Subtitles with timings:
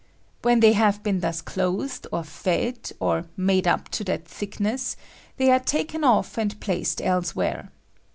[0.41, 4.95] "When they have been thus clothed, or fed, or made up to that thicknesg,
[5.37, 7.69] they are taken off and placed elsewhere.